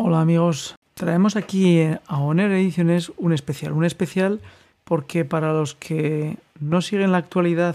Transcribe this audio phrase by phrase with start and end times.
[0.00, 4.40] Hola amigos, traemos aquí a Oner Ediciones un especial, un especial
[4.84, 7.74] porque para los que no siguen la actualidad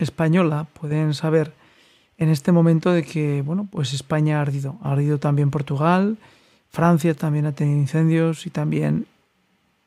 [0.00, 1.52] española pueden saber
[2.18, 6.16] en este momento de que bueno, pues España ha ardido, ha ardido también Portugal,
[6.68, 9.06] Francia también ha tenido incendios y también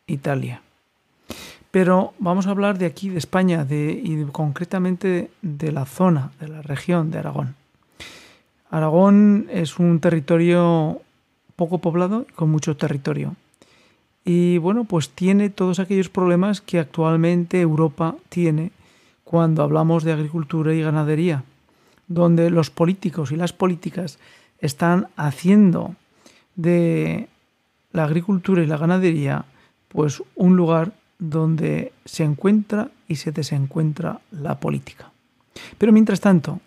[0.08, 0.62] Italia.
[1.72, 6.48] Pero vamos a hablar de aquí, de España, de, y concretamente de la zona, de
[6.48, 7.56] la región de Aragón.
[8.72, 11.02] Aragón es un territorio
[11.60, 13.36] poco poblado y con mucho territorio.
[14.24, 18.72] Y bueno, pues tiene todos aquellos problemas que actualmente Europa tiene
[19.26, 21.44] cuando hablamos de agricultura y ganadería,
[22.08, 24.20] donde los políticos y las políticas
[24.60, 25.96] están haciendo
[26.56, 27.28] de
[27.92, 29.46] la agricultura y la ganadería
[29.90, 35.12] pues un lugar donde se encuentra y se desencuentra la política.
[35.78, 36.62] Pero mientras tanto,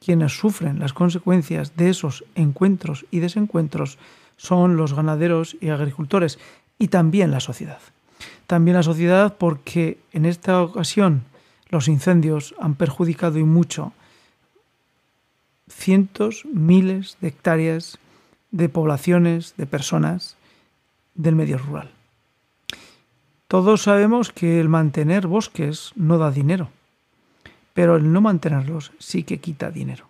[0.00, 3.98] quienes sufren las consecuencias de esos encuentros y desencuentros
[4.38, 6.38] son los ganaderos y agricultores
[6.78, 7.80] y también la sociedad.
[8.46, 11.24] También la sociedad porque en esta ocasión
[11.68, 13.92] los incendios han perjudicado y mucho
[15.68, 17.98] cientos, miles de hectáreas
[18.50, 20.36] de poblaciones, de personas
[21.14, 21.90] del medio rural.
[23.48, 26.70] Todos sabemos que el mantener bosques no da dinero,
[27.74, 30.06] pero el no mantenerlos sí que quita dinero.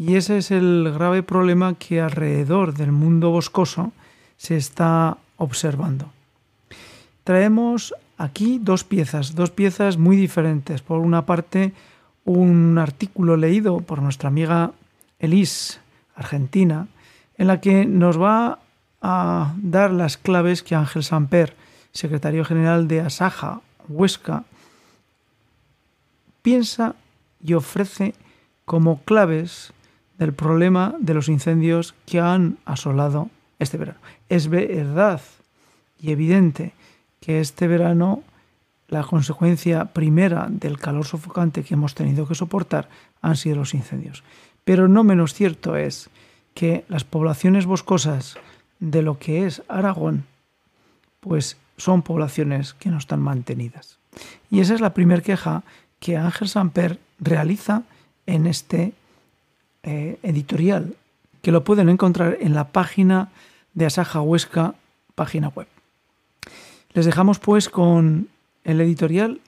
[0.00, 3.92] Y ese es el grave problema que alrededor del mundo boscoso
[4.38, 6.10] se está observando.
[7.22, 10.80] Traemos aquí dos piezas, dos piezas muy diferentes.
[10.80, 11.74] Por una parte,
[12.24, 14.72] un artículo leído por nuestra amiga
[15.18, 15.80] Elise,
[16.14, 16.88] argentina,
[17.36, 18.58] en la que nos va
[19.02, 21.54] a dar las claves que Ángel Samper,
[21.92, 24.44] secretario general de Asaja, Huesca,
[26.40, 26.94] piensa
[27.44, 28.14] y ofrece
[28.64, 29.74] como claves
[30.20, 33.98] del problema de los incendios que han asolado este verano.
[34.28, 35.22] Es verdad
[35.98, 36.74] y evidente
[37.20, 38.22] que este verano
[38.88, 42.90] la consecuencia primera del calor sofocante que hemos tenido que soportar
[43.22, 44.22] han sido los incendios.
[44.62, 46.10] Pero no menos cierto es
[46.52, 48.36] que las poblaciones boscosas
[48.78, 50.26] de lo que es Aragón,
[51.20, 53.98] pues son poblaciones que no están mantenidas.
[54.50, 55.62] Y esa es la primera queja
[55.98, 57.84] que Ángel Samper realiza
[58.26, 58.92] en este
[59.82, 60.96] eh, editorial,
[61.42, 63.30] que lo pueden encontrar en la página
[63.74, 64.74] de Asaja Huesca,
[65.14, 65.66] página web.
[66.92, 68.28] Les dejamos pues con
[68.64, 69.40] el editorial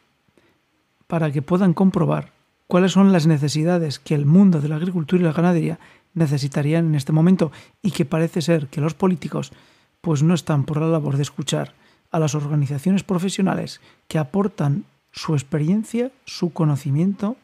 [1.06, 2.30] para que puedan comprobar
[2.66, 5.78] cuáles son las necesidades que el mundo de la agricultura y la ganadería
[6.14, 9.52] necesitarían en este momento y que parece ser que los políticos
[10.00, 11.74] pues no están por la labor de escuchar
[12.10, 17.36] a las organizaciones profesionales que aportan su experiencia, su conocimiento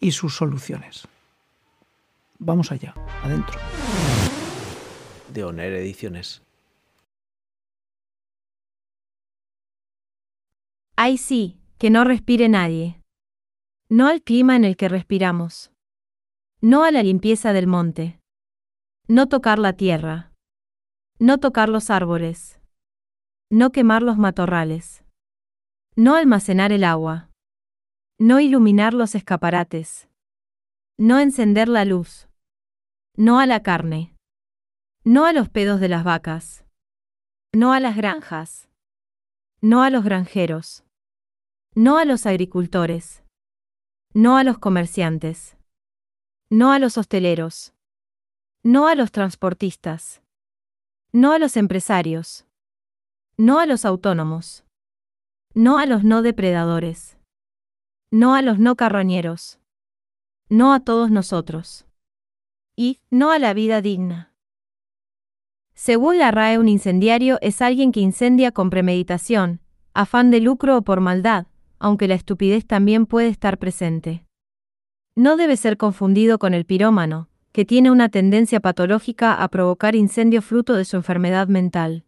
[0.00, 1.08] y sus soluciones.
[2.38, 3.58] Vamos allá, adentro.
[5.32, 6.42] De Oner Ediciones.
[10.96, 13.02] Ay sí, que no respire nadie.
[13.88, 15.70] No al clima en el que respiramos.
[16.60, 18.20] No a la limpieza del monte.
[19.06, 20.32] No tocar la tierra.
[21.18, 22.58] No tocar los árboles
[23.50, 25.02] no quemar los matorrales.
[25.96, 27.30] No almacenar el agua.
[28.18, 30.08] No iluminar los escaparates.
[30.98, 32.27] No encender la luz.
[33.20, 34.14] No a la carne.
[35.02, 36.64] No a los pedos de las vacas.
[37.52, 38.68] No a las granjas.
[39.60, 40.84] No a los granjeros.
[41.74, 43.24] No a los agricultores.
[44.14, 45.56] No a los comerciantes.
[46.48, 47.74] No a los hosteleros.
[48.62, 50.22] No a los transportistas.
[51.10, 52.46] No a los empresarios.
[53.36, 54.64] No a los autónomos.
[55.54, 57.18] No a los no depredadores.
[58.12, 59.58] No a los no carroñeros.
[60.48, 61.87] No a todos nosotros.
[62.80, 64.32] Y, no a la vida digna.
[65.74, 69.60] Según la RAE, un incendiario es alguien que incendia con premeditación,
[69.94, 71.48] afán de lucro o por maldad,
[71.80, 74.24] aunque la estupidez también puede estar presente.
[75.16, 80.40] No debe ser confundido con el pirómano, que tiene una tendencia patológica a provocar incendio
[80.40, 82.04] fruto de su enfermedad mental.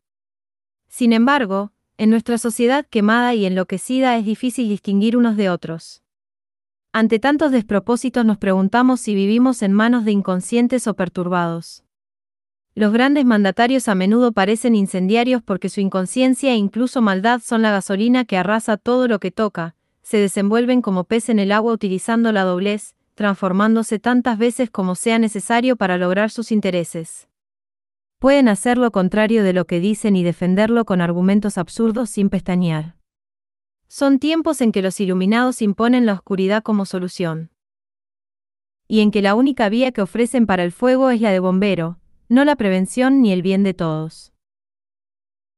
[0.86, 5.99] Sin embargo, en nuestra sociedad quemada y enloquecida es difícil distinguir unos de otros.
[6.92, 11.84] Ante tantos despropósitos nos preguntamos si vivimos en manos de inconscientes o perturbados.
[12.74, 17.70] Los grandes mandatarios a menudo parecen incendiarios porque su inconsciencia e incluso maldad son la
[17.70, 22.32] gasolina que arrasa todo lo que toca, se desenvuelven como pez en el agua utilizando
[22.32, 27.30] la doblez, transformándose tantas veces como sea necesario para lograr sus intereses
[28.20, 32.99] pueden hacer lo contrario de lo que dicen y defenderlo con argumentos absurdos sin pestañear.
[33.92, 37.50] Son tiempos en que los iluminados imponen la oscuridad como solución.
[38.86, 41.98] Y en que la única vía que ofrecen para el fuego es la de bombero,
[42.28, 44.32] no la prevención ni el bien de todos.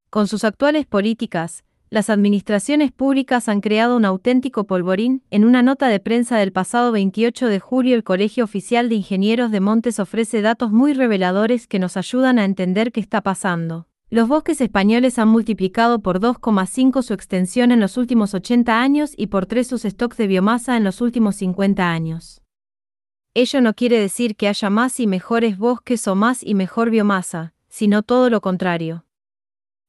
[0.09, 5.23] Con sus actuales políticas, las administraciones públicas han creado un auténtico polvorín.
[5.31, 9.51] En una nota de prensa del pasado 28 de julio, el Colegio Oficial de Ingenieros
[9.51, 13.89] de Montes ofrece datos muy reveladores que nos ayudan a entender qué está pasando.
[14.13, 19.29] Los bosques españoles han multiplicado por 2,5 su extensión en los últimos 80 años y
[19.29, 22.43] por 3 sus stocks de biomasa en los últimos 50 años.
[23.33, 27.55] Ello no quiere decir que haya más y mejores bosques o más y mejor biomasa,
[27.71, 29.07] sino todo lo contrario.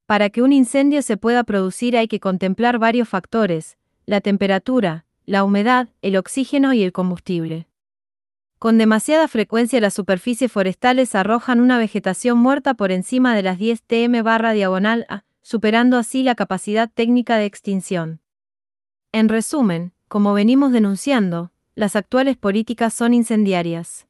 [0.05, 5.43] Para que un incendio se pueda producir hay que contemplar varios factores, la temperatura, la
[5.43, 7.67] humedad, el oxígeno y el combustible.
[8.63, 13.83] Con demasiada frecuencia las superficies forestales arrojan una vegetación muerta por encima de las 10
[13.83, 18.21] tm barra diagonal A, superando así la capacidad técnica de extinción.
[19.11, 24.07] En resumen, como venimos denunciando, las actuales políticas son incendiarias.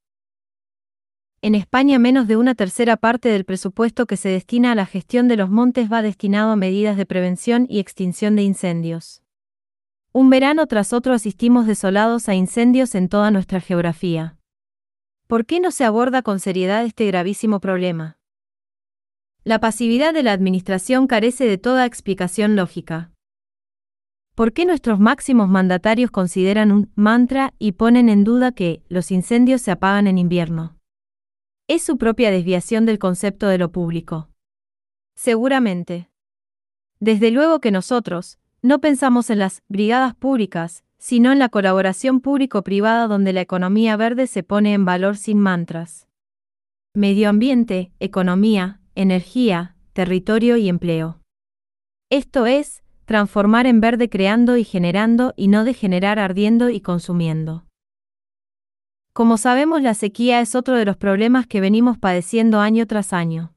[1.42, 5.28] En España menos de una tercera parte del presupuesto que se destina a la gestión
[5.28, 9.24] de los montes va destinado a medidas de prevención y extinción de incendios.
[10.12, 14.38] Un verano tras otro asistimos desolados a incendios en toda nuestra geografía.
[15.28, 18.18] ¿Por qué no se aborda con seriedad este gravísimo problema?
[19.46, 23.12] La pasividad de la Administración carece de toda explicación lógica.
[24.36, 29.62] ¿Por qué nuestros máximos mandatarios consideran un mantra y ponen en duda que los incendios
[29.62, 30.78] se apagan en invierno?
[31.68, 34.30] Es su propia desviación del concepto de lo público.
[35.16, 36.10] Seguramente.
[37.00, 43.08] Desde luego que nosotros, no pensamos en las brigadas públicas, sino en la colaboración público-privada
[43.08, 46.08] donde la economía verde se pone en valor sin mantras.
[46.96, 51.20] Medio ambiente, economía, energía, territorio y empleo.
[52.10, 57.66] Esto es, transformar en verde creando y generando y no degenerar ardiendo y consumiendo.
[59.12, 63.54] Como sabemos, la sequía es otro de los problemas que venimos padeciendo año tras año.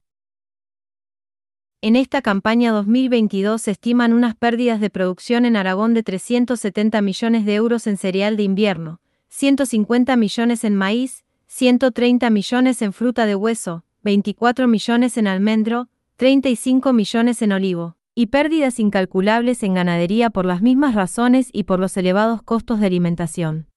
[1.87, 7.45] En esta campaña 2022 se estiman unas pérdidas de producción en Aragón de 370 millones
[7.45, 13.37] de euros en cereal de invierno, 150 millones en maíz, 130 millones en fruta de
[13.37, 20.45] hueso, 24 millones en almendro, 35 millones en olivo, y pérdidas incalculables en ganadería por
[20.45, 23.69] las mismas razones y por los elevados costos de alimentación.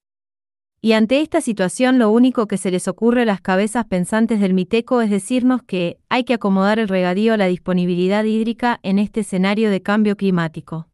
[0.81, 4.53] Y ante esta situación lo único que se les ocurre a las cabezas pensantes del
[4.53, 9.21] Miteco es decirnos que hay que acomodar el regadío a la disponibilidad hídrica en este
[9.21, 10.87] escenario de cambio climático.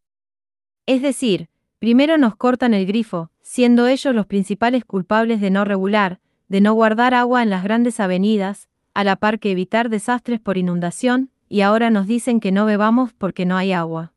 [0.87, 6.19] Es decir, primero nos cortan el grifo, siendo ellos los principales culpables de no regular,
[6.47, 10.57] de no guardar agua en las grandes avenidas, a la par que evitar desastres por
[10.57, 14.13] inundación, y ahora nos dicen que no bebamos porque no hay agua.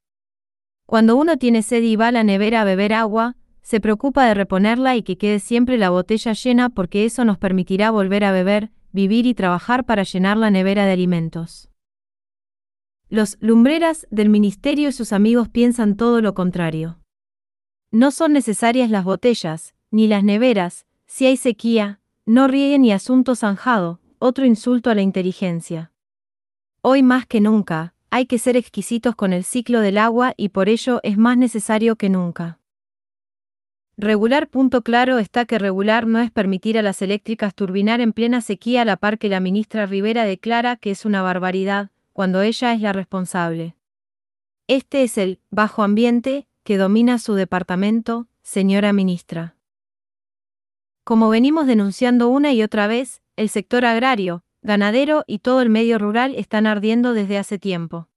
[0.87, 4.35] Cuando uno tiene sed y va a la nevera a beber agua, se preocupa de
[4.35, 8.71] reponerla y que quede siempre la botella llena porque eso nos permitirá volver a beber,
[8.93, 11.69] vivir y trabajar para llenar la nevera de alimentos.
[13.11, 16.99] Los lumbreras del ministerio y sus amigos piensan todo lo contrario.
[17.91, 23.35] No son necesarias las botellas, ni las neveras, si hay sequía, no rieguen ni asunto
[23.35, 25.93] zanjado, otro insulto a la inteligencia.
[26.83, 30.69] Hoy más que nunca, hay que ser exquisitos con el ciclo del agua y por
[30.69, 32.58] ello es más necesario que nunca.
[34.01, 34.47] Regular.
[34.49, 38.83] Punto claro está que regular no es permitir a las eléctricas turbinar en plena sequía
[38.83, 42.81] a la par que la ministra Rivera declara que es una barbaridad, cuando ella es
[42.81, 43.75] la responsable.
[44.69, 49.57] Este es el bajo ambiente que domina su departamento, señora ministra.
[51.03, 55.99] Como venimos denunciando una y otra vez, el sector agrario, ganadero y todo el medio
[55.99, 58.09] rural están ardiendo desde hace tiempo.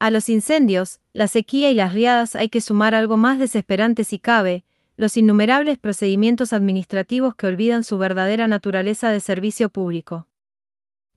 [0.00, 4.18] A los incendios, la sequía y las riadas hay que sumar algo más desesperante si
[4.18, 4.64] cabe,
[4.98, 10.26] los innumerables procedimientos administrativos que olvidan su verdadera naturaleza de servicio público.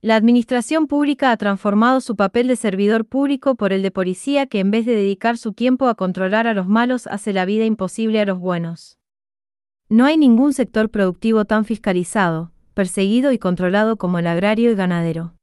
[0.01, 4.59] La administración pública ha transformado su papel de servidor público por el de policía que
[4.59, 8.21] en vez de dedicar su tiempo a controlar a los malos hace la vida imposible
[8.21, 9.00] a los buenos.
[9.89, 15.33] No hay ningún sector productivo tan fiscalizado, perseguido y controlado como el agrario y ganadero.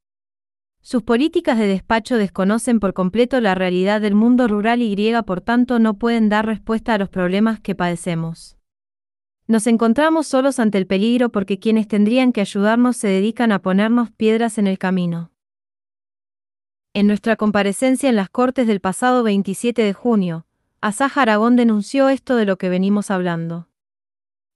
[0.91, 5.43] Sus políticas de despacho desconocen por completo la realidad del mundo rural y griega, por
[5.43, 8.57] tanto no pueden dar respuesta a los problemas que padecemos.
[9.47, 14.13] Nos encontramos solos ante el peligro porque quienes tendrían que ayudarnos se dedican a ponernos
[14.13, 15.31] piedras en el camino.
[16.95, 20.47] En nuestra comparecencia en las Cortes del pasado 27 de junio,
[20.81, 23.69] Asaja Aragón denunció esto de lo que venimos hablando.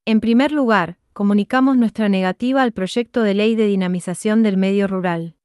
[0.06, 5.36] En primer lugar, comunicamos nuestra negativa al proyecto de ley de dinamización del medio rural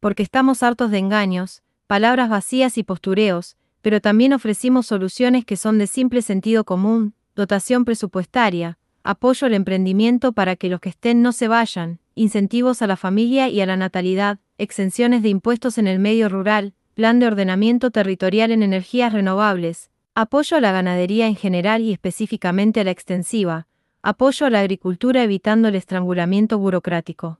[0.00, 5.78] porque estamos hartos de engaños, palabras vacías y postureos, pero también ofrecimos soluciones que son
[5.78, 11.32] de simple sentido común, dotación presupuestaria, apoyo al emprendimiento para que los que estén no
[11.32, 15.98] se vayan, incentivos a la familia y a la natalidad, exenciones de impuestos en el
[15.98, 21.82] medio rural, plan de ordenamiento territorial en energías renovables, apoyo a la ganadería en general
[21.82, 23.66] y específicamente a la extensiva,
[24.02, 27.38] apoyo a la agricultura evitando el estrangulamiento burocrático.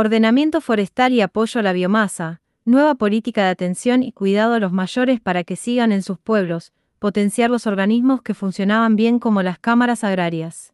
[0.00, 4.70] Ordenamiento forestal y apoyo a la biomasa, nueva política de atención y cuidado a los
[4.70, 9.58] mayores para que sigan en sus pueblos, potenciar los organismos que funcionaban bien como las
[9.58, 10.72] cámaras agrarias.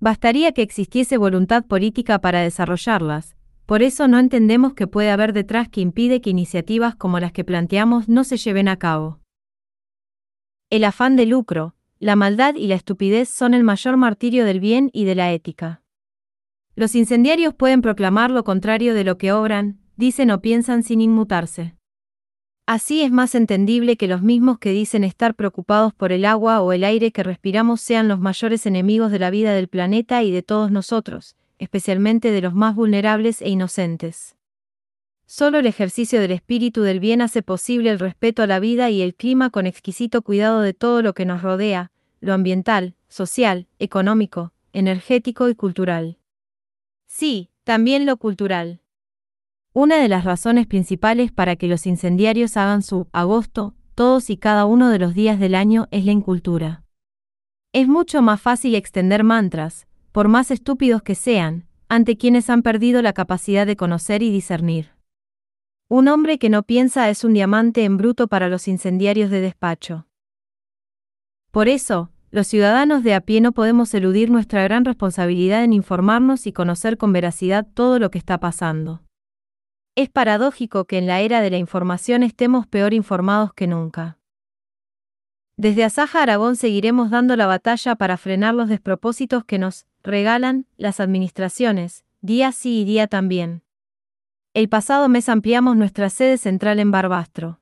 [0.00, 3.36] Bastaría que existiese voluntad política para desarrollarlas,
[3.66, 7.44] por eso no entendemos que puede haber detrás que impide que iniciativas como las que
[7.44, 9.20] planteamos no se lleven a cabo.
[10.70, 14.90] El afán de lucro, la maldad y la estupidez son el mayor martirio del bien
[14.92, 15.83] y de la ética.
[16.76, 21.76] Los incendiarios pueden proclamar lo contrario de lo que obran, dicen o piensan sin inmutarse.
[22.66, 26.72] Así es más entendible que los mismos que dicen estar preocupados por el agua o
[26.72, 30.42] el aire que respiramos sean los mayores enemigos de la vida del planeta y de
[30.42, 34.34] todos nosotros, especialmente de los más vulnerables e inocentes.
[35.26, 39.02] Solo el ejercicio del espíritu del bien hace posible el respeto a la vida y
[39.02, 44.52] el clima con exquisito cuidado de todo lo que nos rodea, lo ambiental, social, económico,
[44.72, 46.18] energético y cultural.
[47.16, 48.80] Sí, también lo cultural.
[49.72, 54.64] Una de las razones principales para que los incendiarios hagan su agosto todos y cada
[54.64, 56.82] uno de los días del año es la incultura.
[57.72, 63.00] Es mucho más fácil extender mantras, por más estúpidos que sean, ante quienes han perdido
[63.00, 64.90] la capacidad de conocer y discernir.
[65.88, 70.08] Un hombre que no piensa es un diamante en bruto para los incendiarios de despacho.
[71.52, 76.48] Por eso, los ciudadanos de a pie no podemos eludir nuestra gran responsabilidad en informarnos
[76.48, 79.04] y conocer con veracidad todo lo que está pasando.
[79.94, 84.18] Es paradójico que en la era de la información estemos peor informados que nunca.
[85.56, 90.98] Desde Asaja Aragón seguiremos dando la batalla para frenar los despropósitos que nos regalan las
[90.98, 93.62] administraciones, día sí y día también.
[94.54, 97.60] El pasado mes ampliamos nuestra sede central en Barbastro.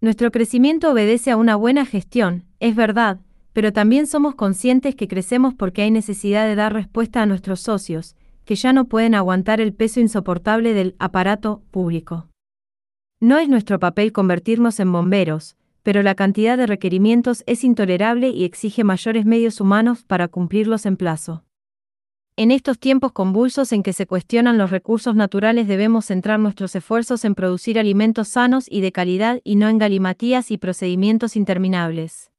[0.00, 3.18] Nuestro crecimiento obedece a una buena gestión, es verdad,
[3.52, 8.16] pero también somos conscientes que crecemos porque hay necesidad de dar respuesta a nuestros socios,
[8.44, 12.28] que ya no pueden aguantar el peso insoportable del aparato público.
[13.20, 18.44] No es nuestro papel convertirnos en bomberos, pero la cantidad de requerimientos es intolerable y
[18.44, 21.44] exige mayores medios humanos para cumplirlos en plazo.
[22.34, 27.24] En estos tiempos convulsos en que se cuestionan los recursos naturales debemos centrar nuestros esfuerzos
[27.26, 32.31] en producir alimentos sanos y de calidad y no en galimatías y procedimientos interminables.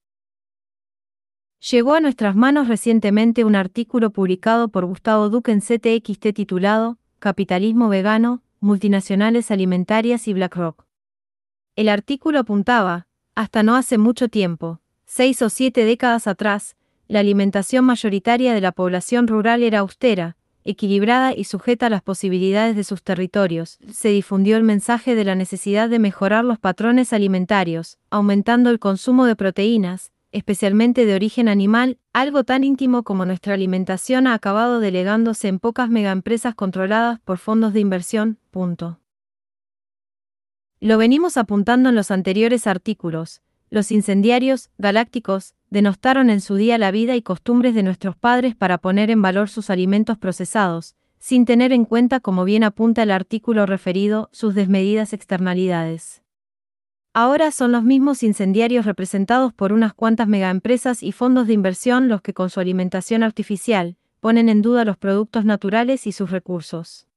[1.71, 7.87] Llegó a nuestras manos recientemente un artículo publicado por Gustavo Duque en CTXT titulado Capitalismo
[7.87, 10.83] vegano, multinacionales alimentarias y BlackRock.
[11.77, 16.75] El artículo apuntaba, hasta no hace mucho tiempo, seis o siete décadas atrás,
[17.07, 22.75] la alimentación mayoritaria de la población rural era austera, equilibrada y sujeta a las posibilidades
[22.75, 23.79] de sus territorios.
[23.89, 29.25] Se difundió el mensaje de la necesidad de mejorar los patrones alimentarios, aumentando el consumo
[29.25, 35.47] de proteínas, especialmente de origen animal, algo tan íntimo como nuestra alimentación ha acabado delegándose
[35.47, 38.39] en pocas megaempresas controladas por fondos de inversión.
[38.51, 38.99] Punto.
[40.79, 43.41] Lo venimos apuntando en los anteriores artículos.
[43.69, 48.79] Los incendiarios, galácticos, denostaron en su día la vida y costumbres de nuestros padres para
[48.79, 53.65] poner en valor sus alimentos procesados, sin tener en cuenta, como bien apunta el artículo
[53.65, 56.22] referido, sus desmedidas externalidades.
[57.15, 62.23] Ahora son los mismos incendiarios representados por unas cuantas megaempresas y fondos de inversión los
[62.23, 67.07] que con su alimentación artificial ponen en duda los productos naturales y sus recursos.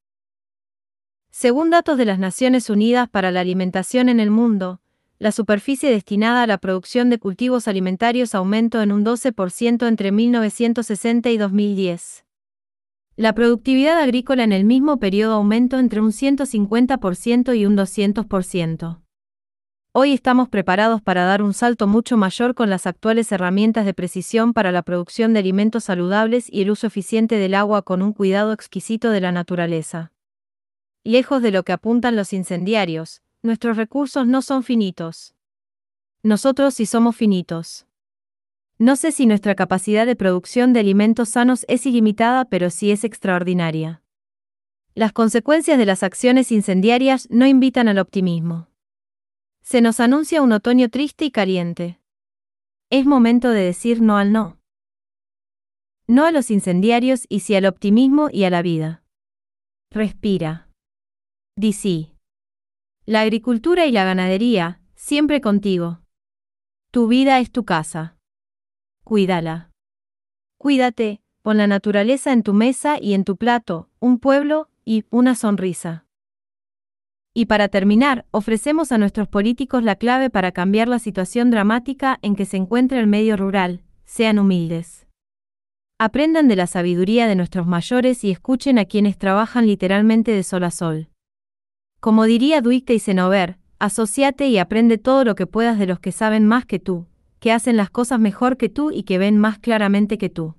[1.30, 4.80] Según datos de las Naciones Unidas para la Alimentación en el Mundo,
[5.18, 11.30] la superficie destinada a la producción de cultivos alimentarios aumentó en un 12% entre 1960
[11.30, 12.26] y 2010.
[13.16, 19.05] La productividad agrícola en el mismo periodo aumentó entre un 150% y un 200%.
[19.98, 24.52] Hoy estamos preparados para dar un salto mucho mayor con las actuales herramientas de precisión
[24.52, 28.52] para la producción de alimentos saludables y el uso eficiente del agua con un cuidado
[28.52, 30.12] exquisito de la naturaleza.
[31.02, 35.34] Lejos de lo que apuntan los incendiarios, nuestros recursos no son finitos.
[36.22, 37.86] Nosotros sí somos finitos.
[38.76, 43.02] No sé si nuestra capacidad de producción de alimentos sanos es ilimitada, pero sí es
[43.02, 44.02] extraordinaria.
[44.94, 48.68] Las consecuencias de las acciones incendiarias no invitan al optimismo.
[49.66, 51.98] Se nos anuncia un otoño triste y caliente.
[52.88, 54.60] Es momento de decir no al no.
[56.06, 59.02] No a los incendiarios y sí al optimismo y a la vida.
[59.90, 60.68] Respira.
[61.56, 62.14] Di.
[63.06, 66.00] La agricultura y la ganadería, siempre contigo.
[66.92, 68.16] Tu vida es tu casa.
[69.02, 69.72] Cuídala.
[70.58, 75.34] Cuídate, pon la naturaleza en tu mesa y en tu plato, un pueblo y una
[75.34, 76.05] sonrisa.
[77.38, 82.34] Y para terminar, ofrecemos a nuestros políticos la clave para cambiar la situación dramática en
[82.34, 85.06] que se encuentra el medio rural, sean humildes.
[85.98, 90.64] Aprendan de la sabiduría de nuestros mayores y escuchen a quienes trabajan literalmente de sol
[90.64, 91.10] a sol.
[92.00, 96.12] Como diría Duicte y Senover, asociate y aprende todo lo que puedas de los que
[96.12, 97.04] saben más que tú,
[97.38, 100.54] que hacen las cosas mejor que tú y que ven más claramente que tú.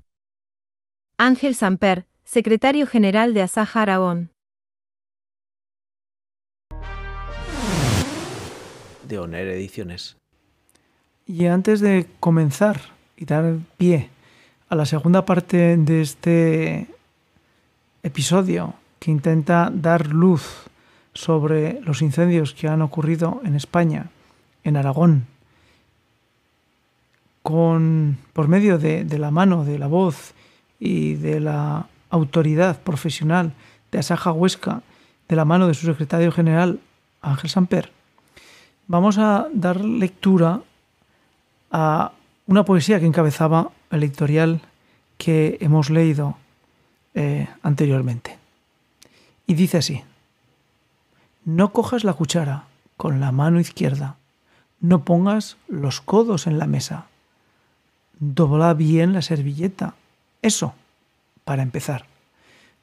[1.18, 4.30] Ángel Samper, secretario general de Asaja Aragón.
[9.08, 10.18] De Oner Ediciones.
[11.26, 12.80] Y antes de comenzar
[13.16, 14.10] y dar pie
[14.70, 16.88] a la segunda parte de este
[18.04, 20.66] episodio que intenta dar luz
[21.14, 24.12] sobre los incendios que han ocurrido en España,
[24.64, 25.26] en Aragón,
[27.42, 30.34] con, por medio de, de la mano, de la voz
[30.80, 33.54] y de la autoridad profesional
[33.92, 34.82] de Asaja Huesca,
[35.28, 36.80] de la mano de su secretario general
[37.22, 37.92] Ángel Samper,
[38.88, 40.62] vamos a dar lectura
[41.72, 42.12] a
[42.48, 44.62] una poesía que encabezaba el editorial
[45.17, 46.38] que hemos leído
[47.13, 48.38] eh, anteriormente.
[49.46, 50.03] Y dice así,
[51.46, 52.65] no cojas la cuchara
[52.96, 54.15] con la mano izquierda,
[54.79, 57.08] no pongas los codos en la mesa,
[58.20, 59.96] dobla bien la servilleta,
[60.41, 60.74] eso,
[61.44, 62.06] para empezar.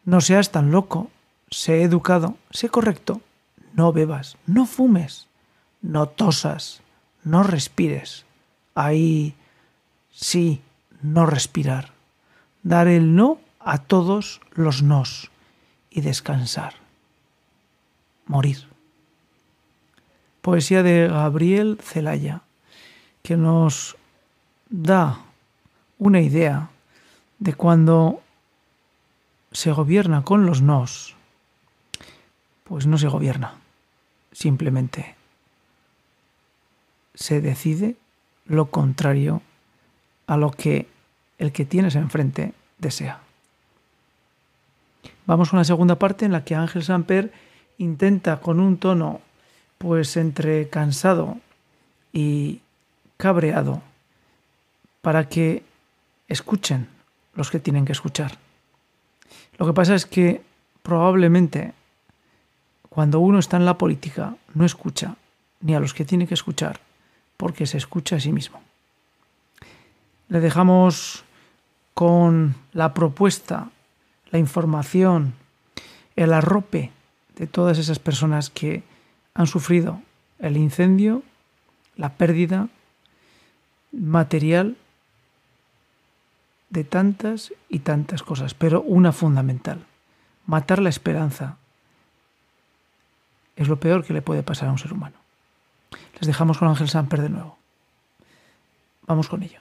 [0.04, 1.10] No seas tan loco,
[1.50, 3.20] sé educado, sé correcto,
[3.74, 5.28] no bebas, no fumes,
[5.84, 6.80] no tosas,
[7.24, 8.24] no respires.
[8.74, 9.34] Ahí
[10.10, 10.62] sí,
[11.02, 11.90] no respirar.
[12.62, 15.30] Dar el no a todos los nos
[15.90, 16.74] y descansar.
[18.26, 18.66] Morir.
[20.40, 22.42] Poesía de Gabriel Celaya,
[23.22, 23.96] que nos
[24.70, 25.18] da
[25.98, 26.70] una idea
[27.38, 28.22] de cuando
[29.52, 31.14] se gobierna con los nos,
[32.64, 33.54] pues no se gobierna,
[34.32, 35.14] simplemente
[37.14, 37.96] se decide
[38.46, 39.42] lo contrario
[40.26, 40.88] a lo que
[41.38, 43.20] el que tienes enfrente desea.
[45.26, 47.32] Vamos a una segunda parte en la que Ángel Samper
[47.78, 49.20] intenta con un tono
[49.78, 51.38] pues entre cansado
[52.12, 52.60] y
[53.16, 53.82] cabreado
[55.02, 55.62] para que
[56.28, 56.88] escuchen
[57.34, 58.38] los que tienen que escuchar.
[59.58, 60.42] Lo que pasa es que
[60.82, 61.72] probablemente
[62.88, 65.16] cuando uno está en la política no escucha
[65.60, 66.80] ni a los que tiene que escuchar
[67.36, 68.60] porque se escucha a sí mismo.
[70.28, 71.24] Le dejamos
[71.94, 73.70] con la propuesta,
[74.30, 75.34] la información,
[76.16, 76.90] el arrope
[77.36, 78.82] de todas esas personas que
[79.34, 80.00] han sufrido
[80.38, 81.22] el incendio,
[81.96, 82.68] la pérdida
[83.92, 84.76] material
[86.70, 89.84] de tantas y tantas cosas, pero una fundamental,
[90.46, 91.56] matar la esperanza
[93.56, 95.23] es lo peor que le puede pasar a un ser humano.
[96.20, 97.58] Les dejamos con Ángel Samper de nuevo.
[99.06, 99.60] Vamos con ello.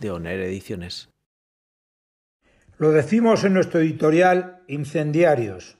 [0.00, 1.08] De Oner Ediciones.
[2.78, 5.76] Lo decimos en nuestro editorial Incendiarios.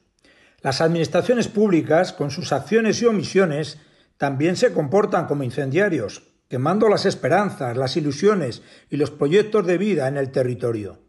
[0.60, 3.78] Las administraciones públicas, con sus acciones y omisiones,
[4.16, 10.08] también se comportan como incendiarios, quemando las esperanzas, las ilusiones y los proyectos de vida
[10.08, 11.03] en el territorio.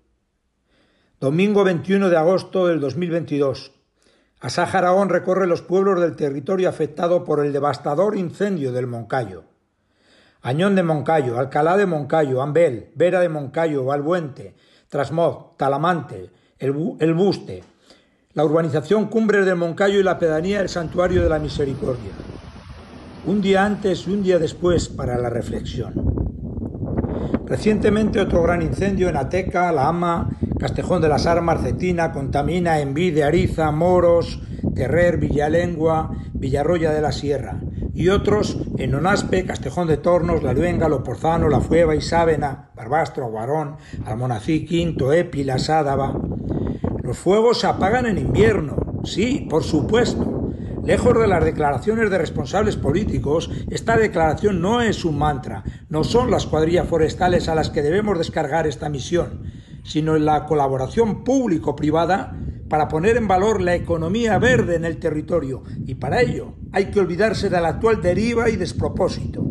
[1.25, 3.71] Domingo 21 de agosto del 2022.
[4.41, 9.45] Asaja Aragón recorre los pueblos del territorio afectado por el devastador incendio del Moncayo.
[10.43, 14.53] Añón de Moncayo, Alcalá de Moncayo, Ambel, Vera de Moncayo, Valbuente,
[14.87, 17.63] Trasmoz, Talamante, el, el Buste,
[18.33, 22.11] la urbanización Cumbres de Moncayo y la pedanía del Santuario de la Misericordia.
[23.25, 26.05] Un día antes y un día después para la reflexión.
[27.47, 33.23] Recientemente otro gran incendio en Ateca, La Ama, Castejón de las Armas, Cetina, Contamina, Envide,
[33.23, 34.41] Ariza, Moros,
[34.73, 37.59] Terrer, Villalengua, Villarroya de la Sierra,
[37.93, 43.77] y otros en Onaspe, Castejón de Tornos, La Luenga, Loporzano, La Fueva, Isávena, Barbastro, Guarón,
[44.05, 46.13] Almonací, Quinto, Epi, La Sádava.
[47.03, 50.51] Los fuegos se apagan en invierno, sí, por supuesto.
[50.85, 56.29] Lejos de las declaraciones de responsables políticos, esta declaración no es un mantra, no son
[56.29, 59.51] las cuadrillas forestales a las que debemos descargar esta misión,
[59.85, 62.35] sino en la colaboración público-privada
[62.67, 66.99] para poner en valor la economía verde en el territorio y para ello hay que
[66.99, 69.45] olvidarse de la actual deriva y despropósito.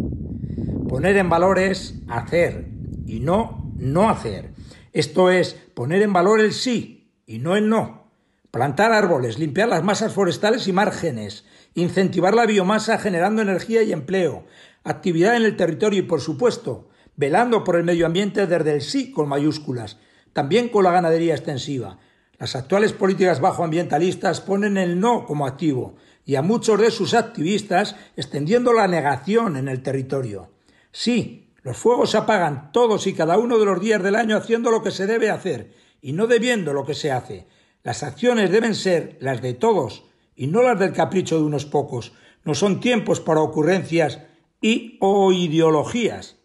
[0.89, 2.69] Poner en valor es hacer
[3.07, 4.53] y no no hacer.
[4.93, 8.11] Esto es poner en valor el sí y no el no.
[8.51, 11.45] Plantar árboles, limpiar las masas forestales y márgenes,
[11.75, 14.47] incentivar la biomasa generando energía y empleo,
[14.85, 19.11] actividad en el territorio y, por supuesto, velando por el medio ambiente desde el sí
[19.11, 19.99] con mayúsculas,
[20.35, 21.99] también con la ganadería extensiva.
[22.39, 25.95] Las actuales políticas bajoambientalistas ponen el no como activo
[26.27, 30.51] y a muchos de sus activistas extendiendo la negación en el territorio.
[30.93, 34.71] Sí, los fuegos se apagan todos y cada uno de los días del año haciendo
[34.71, 37.47] lo que se debe hacer y no debiendo lo que se hace.
[37.83, 42.13] Las acciones deben ser las de todos y no las del capricho de unos pocos.
[42.45, 44.21] No son tiempos para ocurrencias
[44.61, 46.37] y o ideologías.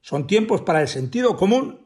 [0.00, 1.81] Son tiempos para el sentido común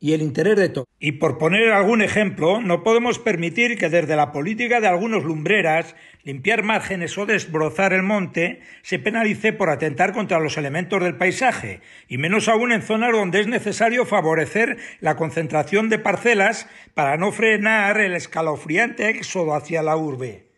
[0.00, 0.84] y el interés de.
[1.00, 5.96] Y por poner algún ejemplo, no podemos permitir que desde la política de algunos lumbreras,
[6.22, 11.80] limpiar márgenes o desbrozar el monte, se penalice por atentar contra los elementos del paisaje,
[12.08, 17.32] y menos aún en zonas donde es necesario favorecer la concentración de parcelas para no
[17.32, 20.48] frenar el escalofriante éxodo hacia la urbe.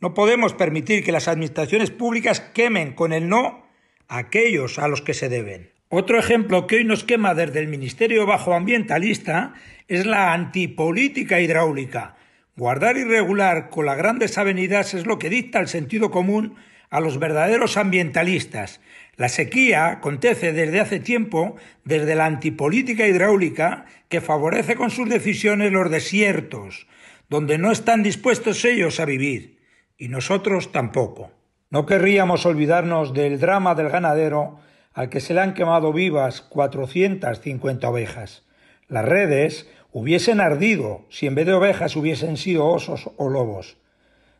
[0.00, 3.66] No podemos permitir que las administraciones públicas quemen con el no
[4.08, 5.70] aquellos a los que se deben.
[5.94, 9.52] Otro ejemplo que hoy nos quema desde el Ministerio Bajo Ambientalista
[9.88, 12.16] es la antipolítica hidráulica.
[12.56, 16.54] Guardar y regular con las grandes avenidas es lo que dicta el sentido común
[16.88, 18.80] a los verdaderos ambientalistas.
[19.16, 25.72] La sequía acontece desde hace tiempo desde la antipolítica hidráulica que favorece con sus decisiones
[25.72, 26.86] los desiertos,
[27.28, 29.58] donde no están dispuestos ellos a vivir,
[29.98, 31.32] y nosotros tampoco.
[31.68, 34.58] No querríamos olvidarnos del drama del ganadero
[34.94, 38.42] al que se le han quemado vivas 450 ovejas.
[38.88, 43.76] Las redes hubiesen ardido si en vez de ovejas hubiesen sido osos o lobos.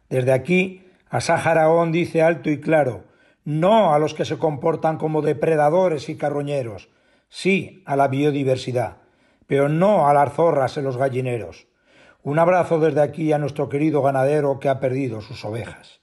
[0.08, 3.04] Desde aquí, Asaharaón dice alto y claro,
[3.44, 6.88] no a los que se comportan como depredadores y carroñeros,
[7.28, 8.98] sí a la biodiversidad,
[9.46, 11.66] pero no a las zorras en los gallineros.
[12.22, 16.00] Un abrazo desde aquí a nuestro querido ganadero que ha perdido sus ovejas.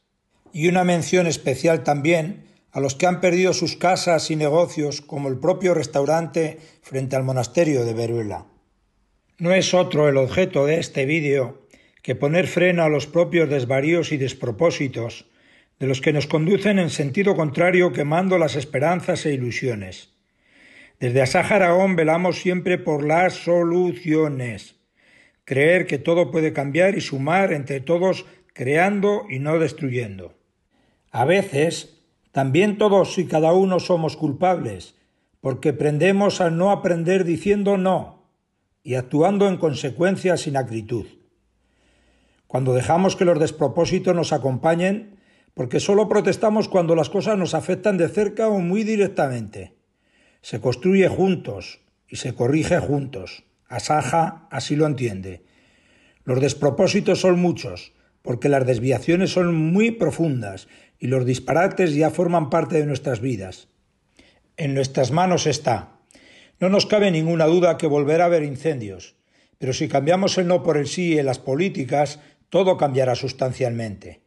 [0.52, 5.28] Y una mención especial también a los que han perdido sus casas y negocios, como
[5.30, 8.46] el propio restaurante frente al monasterio de Veruela.
[9.38, 11.66] No es otro el objeto de este vídeo
[12.04, 15.26] que poner freno a los propios desvaríos y despropósitos
[15.80, 20.14] de los que nos conducen en sentido contrario quemando las esperanzas e ilusiones.
[21.00, 24.76] Desde Asaharaón velamos siempre por las soluciones.
[25.46, 30.38] Creer que todo puede cambiar y sumar entre todos creando y no destruyendo.
[31.12, 31.99] A veces
[32.32, 34.96] también todos y cada uno somos culpables,
[35.42, 38.20] porque prendemos al no aprender diciendo no
[38.84, 41.06] y actuando en consecuencia sin acritud.
[42.48, 45.20] Cuando dejamos que los despropósitos nos acompañen,
[45.54, 49.76] porque solo protestamos cuando las cosas nos afectan de cerca o muy directamente.
[50.42, 53.44] Se construye juntos y se corrige juntos.
[53.68, 55.44] Asaja así lo entiende.
[56.24, 60.68] Los despropósitos son muchos, porque las desviaciones son muy profundas
[61.00, 63.70] y los disparates ya forman parte de nuestras vidas.
[64.58, 66.00] En nuestras manos está.
[66.60, 69.16] No nos cabe ninguna duda que volverá a haber incendios,
[69.58, 74.22] pero si cambiamos el no por el sí en las políticas, todo cambiará sustancialmente.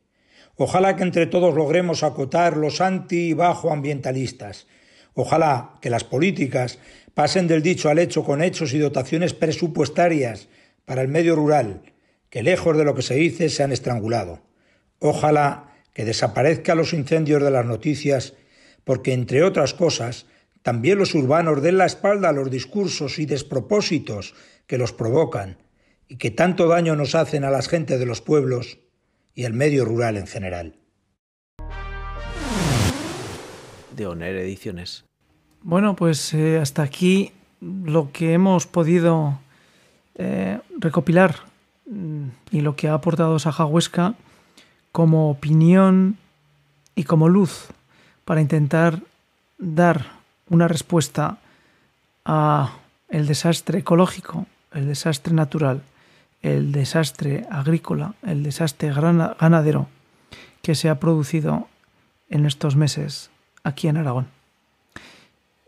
[0.57, 4.67] Ojalá que entre todos logremos acotar los anti y bajo ambientalistas.
[5.15, 6.79] Ojalá que las políticas
[7.15, 10.49] pasen del dicho al hecho con hechos y dotaciones presupuestarias
[10.85, 11.83] para el medio rural,
[12.31, 14.41] que lejos de lo que se dice se han estrangulado.
[14.99, 18.35] Ojalá que desaparezcan los incendios de las noticias,
[18.85, 20.27] porque, entre otras cosas,
[20.63, 24.35] también los urbanos den la espalda a los discursos y despropósitos
[24.67, 25.59] que los provocan
[26.09, 28.79] y que tanto daño nos hacen a las gentes de los pueblos
[29.35, 30.77] y al medio rural en general.
[33.95, 35.05] De Oner Ediciones.
[35.63, 39.39] Bueno, pues eh, hasta aquí lo que hemos podido
[40.17, 41.37] eh, recopilar
[41.87, 44.15] mm, y lo que ha aportado Saja Huesca
[44.93, 46.19] como opinión
[46.95, 47.69] y como luz
[48.25, 49.01] para intentar
[49.59, 50.13] dar
[50.49, 51.39] una respuesta
[52.25, 52.77] a
[53.09, 55.83] el desastre ecológico, el desastre natural,
[56.43, 59.89] el desastre agrícola, el desastre ganadero
[60.61, 61.69] que se ha producido
[62.29, 63.31] en estos meses
[63.65, 64.27] aquí en Aragón.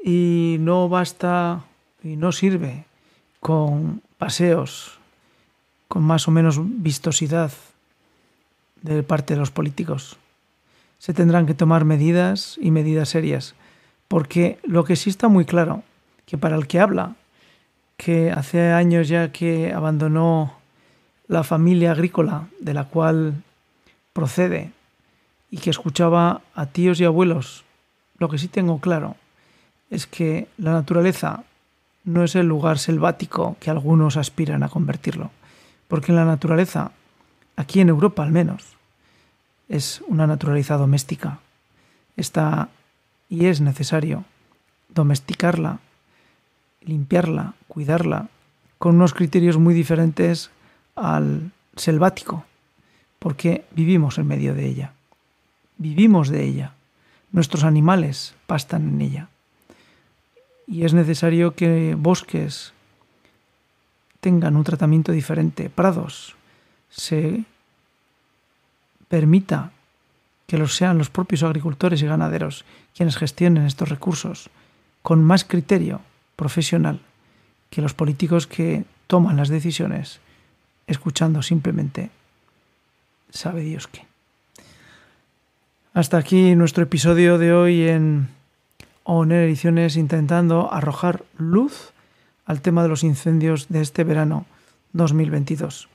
[0.02, 1.64] Y no basta
[2.02, 2.84] y no sirve
[3.40, 4.98] con paseos
[5.88, 7.52] con más o menos vistosidad
[8.84, 10.18] de parte de los políticos.
[10.98, 13.54] Se tendrán que tomar medidas y medidas serias,
[14.08, 15.82] porque lo que sí está muy claro,
[16.26, 17.16] que para el que habla,
[17.96, 20.58] que hace años ya que abandonó
[21.28, 23.42] la familia agrícola de la cual
[24.12, 24.72] procede
[25.50, 27.64] y que escuchaba a tíos y abuelos,
[28.18, 29.16] lo que sí tengo claro
[29.90, 31.44] es que la naturaleza
[32.04, 35.30] no es el lugar selvático que algunos aspiran a convertirlo,
[35.88, 36.92] porque en la naturaleza,
[37.56, 38.73] aquí en Europa al menos,
[39.68, 41.38] es una naturaleza doméstica.
[42.16, 42.68] Está
[43.28, 44.24] y es necesario
[44.88, 45.80] domesticarla,
[46.82, 48.28] limpiarla, cuidarla,
[48.78, 50.50] con unos criterios muy diferentes
[50.94, 52.44] al selvático,
[53.18, 54.92] porque vivimos en medio de ella,
[55.78, 56.74] vivimos de ella,
[57.32, 59.28] nuestros animales pastan en ella.
[60.66, 62.72] Y es necesario que bosques
[64.20, 66.36] tengan un tratamiento diferente, prados,
[66.88, 67.44] se
[69.08, 69.72] permita
[70.46, 72.64] que los sean los propios agricultores y ganaderos
[72.94, 74.50] quienes gestionen estos recursos
[75.02, 76.00] con más criterio
[76.36, 77.00] profesional
[77.70, 80.20] que los políticos que toman las decisiones
[80.86, 82.10] escuchando simplemente
[83.30, 84.06] sabe Dios qué.
[85.92, 88.28] Hasta aquí nuestro episodio de hoy en
[89.04, 91.92] ONER Ediciones intentando arrojar luz
[92.46, 94.46] al tema de los incendios de este verano
[94.92, 95.88] 2022,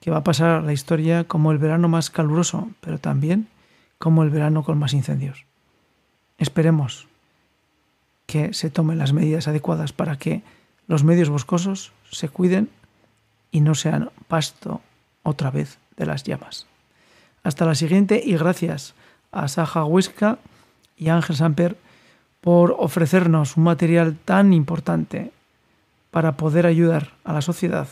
[0.00, 3.48] que va a pasar a la historia como el verano más caluroso, pero también
[3.98, 5.44] como el verano con más incendios.
[6.38, 7.08] Esperemos
[8.26, 10.42] que se tomen las medidas adecuadas para que
[10.86, 12.68] los medios boscosos se cuiden
[13.50, 14.80] y no sean pasto
[15.22, 16.66] otra vez de las llamas.
[17.42, 18.94] Hasta la siguiente y gracias
[19.32, 20.38] a Saja Huesca
[20.96, 21.76] y Ángel Samper
[22.40, 25.32] por ofrecernos un material tan importante
[26.10, 27.88] para poder ayudar a la sociedad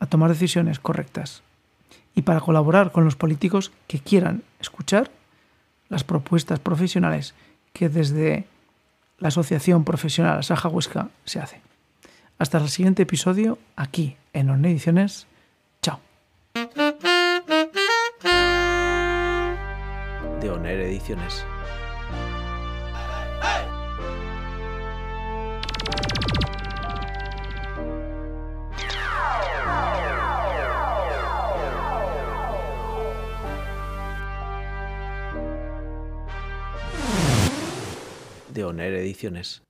[0.00, 1.42] a tomar decisiones correctas
[2.14, 5.10] y para colaborar con los políticos que quieran escuchar
[5.88, 7.34] las propuestas profesionales
[7.72, 8.46] que desde
[9.18, 11.60] la Asociación Profesional Saja Huesca se hace.
[12.38, 15.26] Hasta el siguiente episodio aquí en ONE Ediciones.
[15.82, 16.00] Chao.
[20.40, 20.48] De
[20.88, 21.44] Ediciones.
[39.08, 39.68] Ediciones.